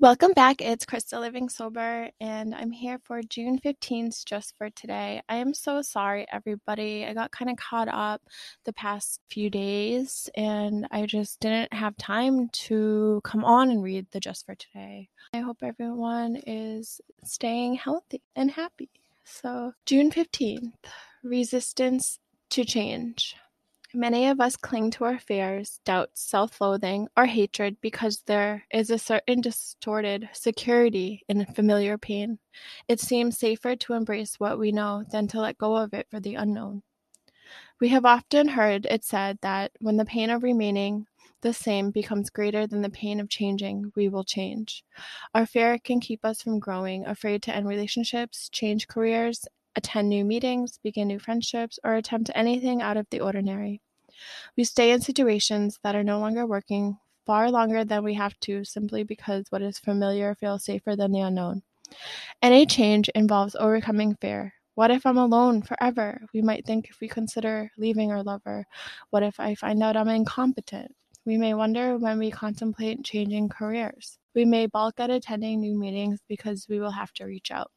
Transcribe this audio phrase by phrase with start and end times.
[0.00, 0.62] Welcome back.
[0.62, 5.22] It's Christa Living Sober, and I'm here for June 15th just for today.
[5.28, 7.04] I am so sorry, everybody.
[7.04, 8.22] I got kind of caught up
[8.64, 14.06] the past few days, and I just didn't have time to come on and read
[14.12, 15.08] the just for today.
[15.34, 18.90] I hope everyone is staying healthy and happy.
[19.24, 20.74] So, June 15th
[21.24, 22.20] Resistance
[22.50, 23.34] to Change.
[23.94, 28.90] Many of us cling to our fears, doubts, self loathing, or hatred because there is
[28.90, 32.38] a certain distorted security in familiar pain.
[32.86, 36.20] It seems safer to embrace what we know than to let go of it for
[36.20, 36.82] the unknown.
[37.80, 41.06] We have often heard it said that when the pain of remaining
[41.40, 44.84] the same becomes greater than the pain of changing, we will change.
[45.34, 49.46] Our fear can keep us from growing, afraid to end relationships, change careers,
[49.78, 53.80] attend new meetings, begin new friendships, or attempt anything out of the ordinary.
[54.56, 58.64] We stay in situations that are no longer working far longer than we have to
[58.64, 61.62] simply because what is familiar feels safer than the unknown.
[62.42, 64.52] Any change involves overcoming fear.
[64.74, 66.20] What if I'm alone forever?
[66.34, 68.66] We might think if we consider leaving our lover.
[69.10, 70.94] What if I find out I'm incompetent?
[71.24, 74.18] We may wonder when we contemplate changing careers.
[74.34, 77.70] We may balk at attending new meetings because we will have to reach out.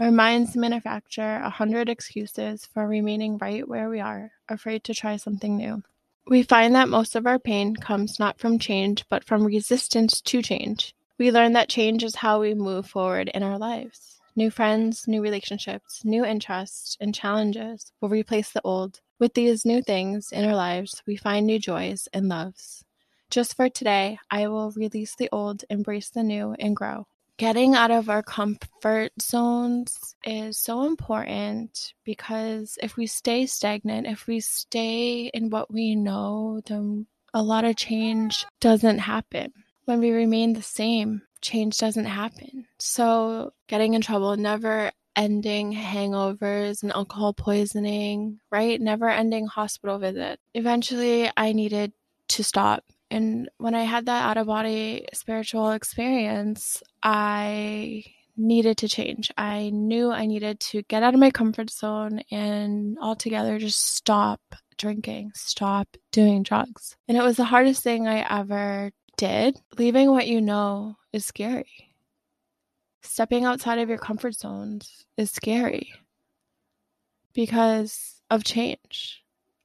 [0.00, 5.18] Our minds manufacture a hundred excuses for remaining right where we are, afraid to try
[5.18, 5.82] something new.
[6.26, 10.40] We find that most of our pain comes not from change, but from resistance to
[10.40, 10.94] change.
[11.18, 14.18] We learn that change is how we move forward in our lives.
[14.34, 19.02] New friends, new relationships, new interests, and challenges will replace the old.
[19.18, 22.86] With these new things in our lives, we find new joys and loves.
[23.28, 27.06] Just for today, I will release the old, embrace the new, and grow
[27.40, 34.26] getting out of our comfort zones is so important because if we stay stagnant, if
[34.26, 39.50] we stay in what we know, then a lot of change doesn't happen.
[39.86, 42.66] When we remain the same, change doesn't happen.
[42.78, 48.78] So, getting in trouble, never ending hangovers and alcohol poisoning, right?
[48.78, 50.40] Never ending hospital visit.
[50.52, 51.94] Eventually, I needed
[52.28, 58.04] to stop and when I had that out of body spiritual experience, I
[58.36, 59.30] needed to change.
[59.36, 64.40] I knew I needed to get out of my comfort zone and altogether just stop
[64.78, 66.96] drinking, stop doing drugs.
[67.08, 69.60] And it was the hardest thing I ever did.
[69.76, 71.94] Leaving what you know is scary.
[73.02, 75.92] Stepping outside of your comfort zones is scary
[77.34, 79.19] because of change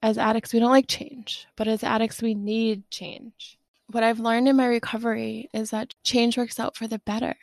[0.06, 3.58] as addicts, we don't like change, but as addicts, we need change.
[3.88, 7.34] What I've learned in my recovery is that change works out for the better.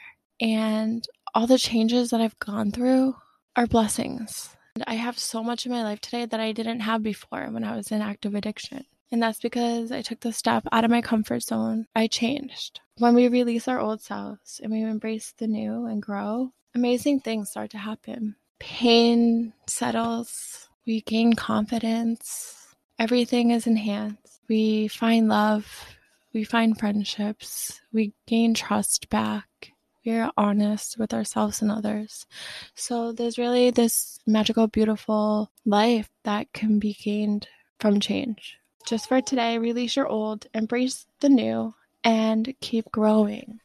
[0.41, 3.17] And all the changes that I've gone through
[3.56, 4.56] are blessings.
[4.77, 7.65] And I have so much in my life today that I didn't have before when
[7.65, 8.84] I was in active addiction.
[9.11, 11.87] And that's because I took the step out of my comfort zone.
[11.97, 12.78] I changed.
[12.99, 17.51] When we release our old selves and we embrace the new and grow, amazing things
[17.51, 18.37] start to happen.
[18.61, 22.75] Pain settles, we gain confidence.
[22.98, 24.41] Everything is enhanced.
[24.48, 25.66] We find love.
[26.32, 27.81] We find friendships.
[27.93, 29.72] We gain trust back.
[30.04, 32.26] We are honest with ourselves and others.
[32.75, 37.47] So there's really this magical, beautiful life that can be gained
[37.78, 38.59] from change.
[38.87, 43.60] Just for today, release your old, embrace the new, and keep growing.